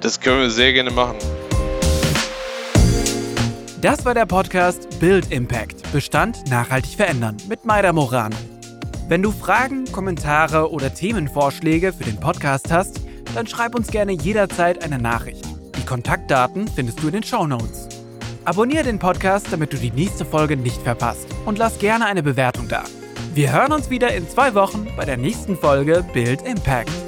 [0.00, 1.18] das können wir sehr gerne machen.
[3.82, 5.92] Das war der Podcast Build Impact.
[5.92, 8.36] Bestand nachhaltig verändern mit Maida Morano.
[9.08, 13.00] Wenn du Fragen, Kommentare oder Themenvorschläge für den Podcast hast,
[13.36, 15.46] dann schreib uns gerne jederzeit eine Nachricht.
[15.78, 17.88] Die Kontaktdaten findest du in den Show Notes.
[18.44, 21.28] Abonniere den Podcast, damit du die nächste Folge nicht verpasst.
[21.44, 22.82] Und lass gerne eine Bewertung da.
[23.32, 27.05] Wir hören uns wieder in zwei Wochen bei der nächsten Folge Build Impact.